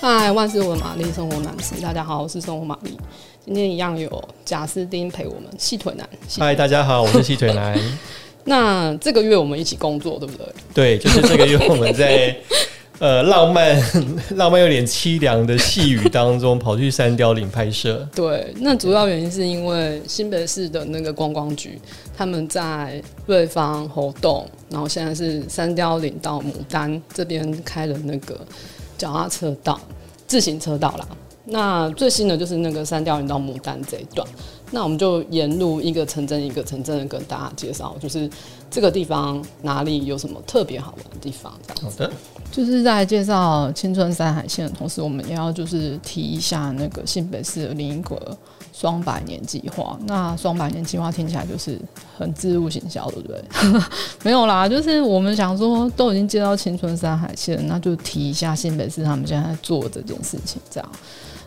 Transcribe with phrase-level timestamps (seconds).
[0.00, 2.96] 嗨，万事问玛丽，生活男士，大家好，我是生活玛丽。
[3.44, 4.10] 今天一样有
[4.46, 6.08] 贾斯汀陪我们，细腿男。
[6.38, 7.78] 嗨，大家好，我是细腿男。
[8.44, 10.46] 那这个月我们一起工作，对不对？
[10.72, 12.34] 对，就是这个月我们在
[12.98, 13.78] 呃浪漫、
[14.36, 18.08] 浪漫有点凄凉的细雨当中，跑去三雕岭拍摄。
[18.14, 21.78] 对，那主要原因是因为新北市的那个观光局，
[22.16, 28.40] 他们在瑞芳、活动，然后现在是三雕岭到牡丹这边开了那个。
[29.00, 29.80] 脚踏车道、
[30.26, 31.08] 自行车道啦。
[31.46, 34.28] 那最新的就是那个三貂岭到牡丹这一段。
[34.70, 38.28] 那我们就沿路一个城镇一个城镇的跟大家介绍，就是
[38.70, 41.52] 这个地方哪里有什么特别好玩的地方。
[41.66, 41.82] 这样。
[41.82, 42.12] 好的。
[42.52, 48.36] 就是在介绍青春山海线的同时，我们也要就是提一下那个新北市的另一个。
[48.72, 51.78] 双百年计划，那双百年计划听起来就是
[52.16, 53.42] 很自入行销，对不对？
[54.22, 60.62] 没有啦，就是我们想说，都已经接到青春山海线，那就提一下新北市他们现在在做这件事情。
[60.70, 60.92] 这样，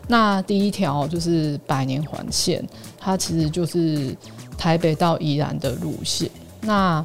[0.06, 2.64] 那第一条就是百年环线，
[2.98, 4.16] 它其实就是
[4.56, 6.30] 台北到宜兰的路线。
[6.60, 7.04] 那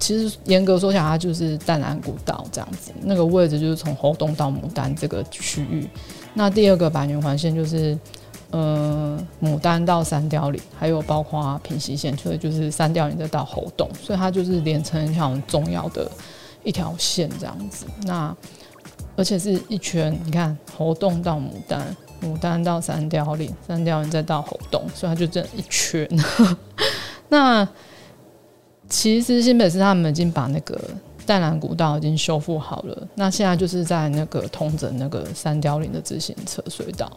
[0.00, 5.88] 其实严格说起来，它就是淡蓝古道这样子，那个位置就是从猴硐到牡丹这个区域。
[6.34, 7.96] 那第二个百年环线就是。
[8.50, 16.10] 呃，牡丹到三貂岭，还有包括平溪线，所以就是三貂岭再到猴洞，所以它就是连成一条很重要的
[16.64, 17.84] 一条线这样子。
[18.04, 18.34] 那
[19.16, 26.08] 而且是一圈，你看猴洞到牡丹，牡丹到三貂岭，三貂岭再到猴洞，所以它就这一圈。
[27.28, 27.68] 那
[28.88, 30.80] 其实新北市他们已经把那个
[31.26, 37.12] 淡蓝古道已经修复好了，那现在就是在那个通整那个三貂岭的自行车隧道。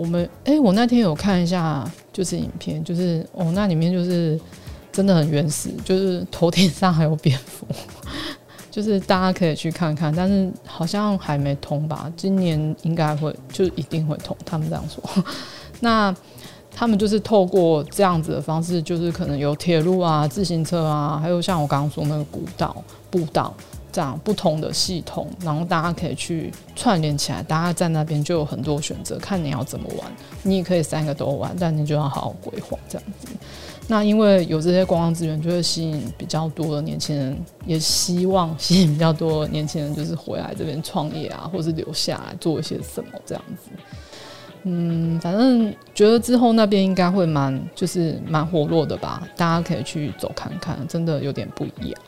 [0.00, 4.40] 我们哎、我那天有看一下，就是影片，就是哦，那里面就是
[4.90, 7.66] 真的很原始，就是头顶上还有蝙蝠，
[8.72, 12.10] 就是大家可以去看看，但是好像还没通吧？
[12.16, 15.04] 今年应该会，就一定会通，他们这样说。
[15.80, 16.16] 那
[16.74, 22.74] 他们就是透过这样子的方式，就是可能有铁路啊、自行车啊，还有像我刚刚说那个古道、
[23.10, 23.54] 步道。
[23.92, 30.10] 这样不同的系统，然后大家可以去串联起来，大家在那边就有很多选择，看你要怎么玩。
[30.42, 33.28] 你也可以三个都玩，但你就要好好规划这样子。
[33.86, 37.36] 那因为有这些观光资源，就会吸引比较多的年轻人，
[37.66, 43.70] 也希望吸引比较多年轻人，就是回来这边创业啊，或是留下来做一些什么这样子。
[44.62, 49.26] 嗯，反正觉得之后那边应该会蛮，就是蛮活络的吧。
[49.36, 52.00] 大家可以去走看看，真的有点不一样。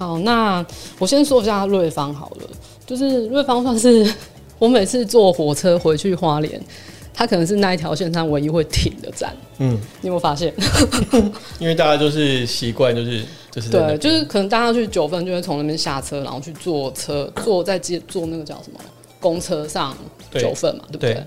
[0.00, 0.64] 好，那
[0.98, 2.48] 我先说一下瑞芳好了，
[2.86, 4.10] 就是瑞芳算是
[4.58, 6.58] 我每次坐火车回去花莲，
[7.12, 9.36] 它可能是那一条线上唯一会停的站。
[9.58, 10.54] 嗯，你有没有发现？
[11.60, 18.80] 因为大家就是习惯，就是就是对，就是可能大家去九份就会从那边下车，然后去坐车，坐在接坐那个叫什么
[19.20, 19.94] 公车上
[20.32, 21.12] 九份嘛，对，不对？
[21.12, 21.26] 对，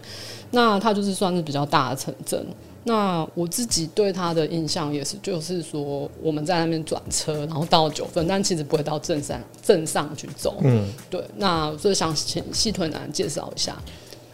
[0.49, 2.43] 那它就是算是比较大的城镇。
[2.83, 10.57] 那我自己对他的印象也是，就是说我们在那边转车，然后到九份，但其实不会到镇上镇上去走。
[10.63, 11.23] 嗯，对。
[11.37, 13.75] 那所以想请细腿男介绍一下。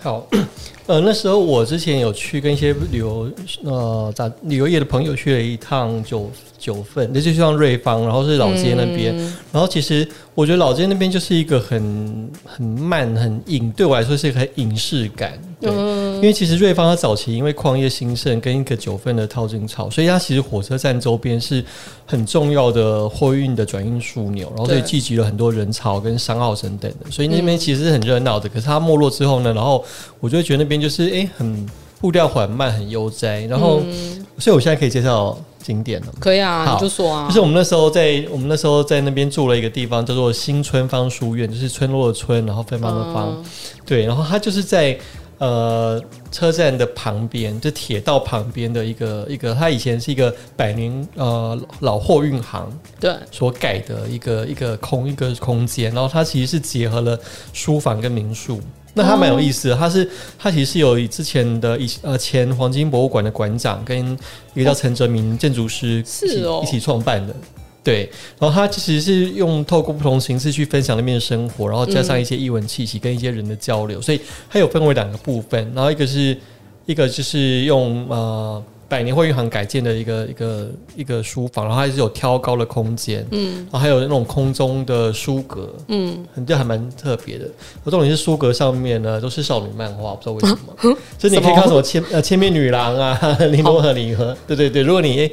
[0.02, 0.26] 好，
[0.88, 3.30] 呃，那时候我之前有去跟一些旅游
[3.64, 15.38] 呃在旅游业的朋友去了一趟九九份，那就像瑞芳，然后是老街那边，嗯、然后其实我觉得老街那边就是一个很很慢很隐，对我来说是一个很隐士感。
[15.62, 21.62] 对，嗯、因为其实瑞芳它早期因为矿业兴盛，跟一个九份的淘金潮，所以它其实火车站周边是
[22.06, 28.48] 很重要的货运的转运枢纽，然后所以聚集了很多人潮跟商号等等的，所以那边其实是很热闹的。
[28.48, 29.84] 可是它没落之后呢，然后
[30.22, 33.42] 我就会觉得那边就是哎、欸、很步调缓慢，很悠哉。
[33.42, 36.08] 然后，嗯、所以我现在可以介绍景点了。
[36.22, 37.28] 可以啊，你就说啊。
[37.28, 43.28] 就是我们那时候在我们那时候在那边住了一个地方叫做新春芳书院，就是村落的村，然后芬芳的芳。
[43.38, 43.44] 嗯、
[43.86, 44.98] 对，然后它就是在。
[45.40, 46.02] 呃，
[46.32, 52.70] 车站的旁边，就铁道旁边的一个一个，它以前是一个百年呃老货运行
[53.00, 53.16] 对。
[53.32, 57.18] 所改的一个一个空一个空间，然后它其实是结合了
[57.54, 58.60] 书房跟民宿，
[58.94, 64.12] 那它蛮有意思的，它是它其实是有之前的以呃前黄金博物馆的馆长跟
[64.54, 66.62] 一个叫陈哲明建筑师是哦。
[66.62, 67.34] 一起创办的。
[67.82, 76.38] 对，然后它其实是用透过不同形式去分享那边的生活，然后加上一些艺文气息跟一些人的交流，嗯、所以它有分为两个部分，然后一个是
[76.86, 87.46] 一个就是用呃百年货运行改建的一个一个一个书房，然后还是有挑高的空间，嗯，然后还有那种空中的书阁，嗯，这还蛮特别的。
[87.86, 93.18] 而重点是书阁上面呢都是少女漫画，不知道为什么， 所以你可以看什么千呃千面女郎啊，
[93.52, 95.32] 林罗河离合，对对对，如果你。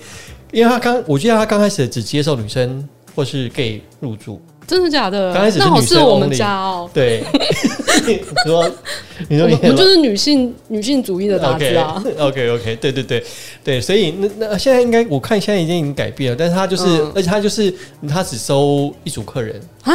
[0.52, 5.32] 因为他刚，我记得他刚开始只接受女生或是 gay 入住，真的假的？
[5.32, 6.88] 刚开始是那好适合我们家哦。
[6.92, 7.22] 对，
[8.06, 8.70] 你说
[9.28, 12.02] 你说我你们我就是女性女性主义的杂志啊。
[12.18, 13.24] OK OK，对对对。
[13.64, 17.12] 对，所以那那现在应该我看现在已经已经改变了，但是他就是，嗯。
[17.14, 17.72] 而且他就是
[18.08, 19.60] 他只收一组客人。
[19.82, 19.92] 啊，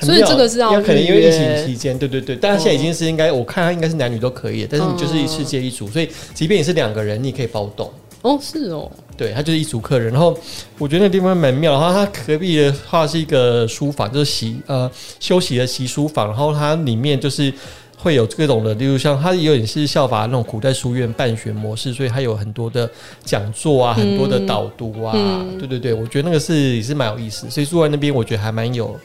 [0.00, 7.90] 所以这个是要可能因为疫情期间，对对对，但是现在已经是应该，我看他应该是男女都可以，但是你就是一次接一组，所以即便你是两个人，你也可以包栋。
[8.22, 8.90] 哦，是哦，
[9.20, 10.34] 对，他就是一组客人，然后
[10.78, 11.72] 我觉得那个地方蛮妙。
[11.72, 17.52] 然后他隔壁的话是一个书房，就是习呃休息的习书房，然后它里面就是
[17.98, 22.90] 会有各种的，例如像它有点是效法那种古代书院办学模式，所以它有很多的
[23.22, 27.50] 讲座啊，很多的导读啊，嗯对对对，我觉得那个是也是蛮有意思。
[27.50, 28.98] 所以住在那边，我觉得还蛮有。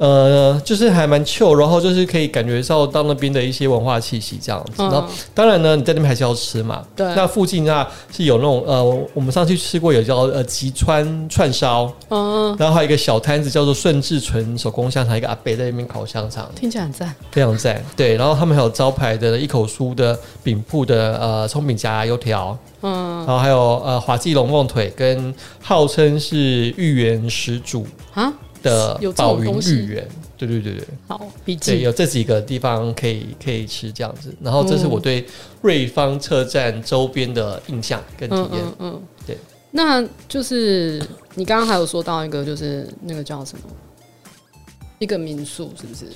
[0.00, 4.82] 呃，就是还蛮 chill，然后就是可以感觉到到那边的一些文化气息这样子。
[4.82, 5.04] 然后
[5.34, 6.82] 当然呢，你在那边还是要吃嘛。
[6.96, 7.06] 对。
[7.14, 8.82] 那附近啊是有那种呃，
[9.12, 17.84] 我们上次吃过有叫呃吉川串烧，嗯，然后还有一个小摊子叫做顺治纯手工香肠，一个阿伯在那边烤香肠，听起来很赞，非常赞。
[17.94, 28.32] 对，然后他们还有招牌的一口酥的饼铺的呃葱饼夹油条，嗯，然后还有呃华记龙凤腿跟号称是芋圆始祖啊。
[28.62, 31.72] 的宝云御园，对对对对，好，笔记。
[31.72, 35.26] 对，有这几个地方可以可以吃这样子，然后这是我对
[35.62, 39.02] 瑞芳车站周边的印象跟体验，嗯，嗯，嗯。
[39.26, 39.36] 对。
[39.72, 41.00] 那就是
[41.36, 43.62] 你刚刚还有说到一个，就是那个叫什么，
[44.98, 46.06] 一个民宿是不是？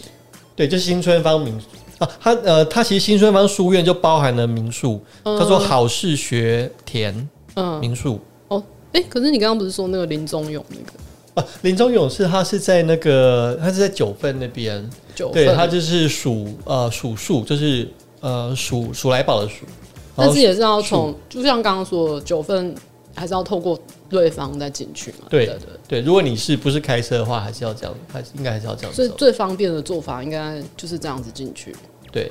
[0.56, 1.67] 对，就是新春方民宿
[1.99, 8.20] 啊，它呃，它其实新春方书院就包含了民宿，嗯、叫做好事学田，嗯，民宿。
[8.49, 8.61] 哦，
[8.93, 10.93] 哎、欸，可是你刚刚不是说那个林宗勇那个？
[11.35, 17.89] 啊，林中勇士他是在那个，他是在九份那边，九份，对，他就是数呃数数，就是
[18.21, 19.67] 呃数数来宝的数，
[20.15, 22.75] 但是也是要从，就像刚刚说九份
[23.15, 23.79] 还是要透过
[24.09, 31.75] 对方再进去嘛，对对对，对，如果你是不是开车的话，还是要这样，还是应该还是要这样，所以最方便的做法应该就是这样子进去，
[32.13, 32.31] 对。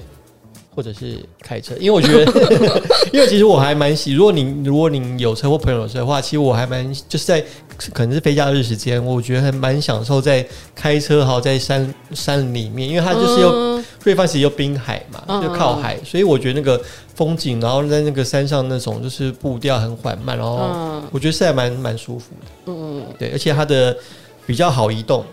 [0.75, 2.31] 或者是开车，因为我觉得，
[3.13, 7.43] 因为其实我还蛮喜，如果您如果您有车或朋友有车的话，其实我还蛮就是在
[7.77, 16.81] 可能是非假日时间，我觉得还蛮享受在开车，好在山山里面，因为它就是又瑞芳其实又滨海嘛，就靠海，所以我觉得那个
[17.15, 23.95] 风景，然后在那个山上那种就是步调很缓慢，然后我觉得是还蛮蛮舒服的，嗯，对，而且它的
[24.45, 25.23] 比较好移动。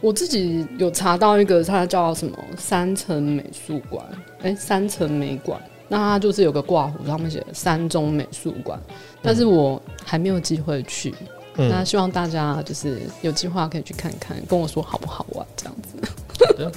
[0.00, 4.04] 我自己有查到一个，它叫什么三层美术馆，
[4.42, 8.80] 哎，三层美馆，那它就是有个挂弧，上面写三中美术馆，
[9.20, 11.14] 但是我还没有机会去，
[11.56, 16.70] 嗯、那希望大家就是有计划可以去看看，跟我说好不好玩这样子。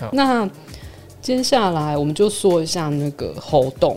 [0.12, 0.48] 那
[1.20, 3.96] 接下来我们就说一下那个猴硐，